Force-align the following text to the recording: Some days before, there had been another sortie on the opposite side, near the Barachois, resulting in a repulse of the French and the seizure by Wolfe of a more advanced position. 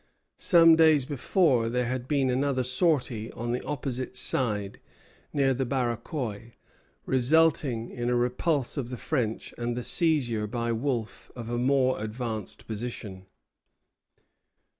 Some 0.39 0.75
days 0.75 1.05
before, 1.05 1.69
there 1.69 1.85
had 1.85 2.07
been 2.07 2.31
another 2.31 2.63
sortie 2.63 3.31
on 3.33 3.51
the 3.51 3.61
opposite 3.63 4.15
side, 4.15 4.79
near 5.31 5.53
the 5.53 5.63
Barachois, 5.63 6.53
resulting 7.05 7.91
in 7.91 8.09
a 8.09 8.15
repulse 8.15 8.77
of 8.77 8.89
the 8.89 8.97
French 8.97 9.53
and 9.59 9.77
the 9.77 9.83
seizure 9.83 10.47
by 10.47 10.71
Wolfe 10.71 11.29
of 11.35 11.49
a 11.49 11.59
more 11.59 12.03
advanced 12.03 12.65
position. 12.65 13.27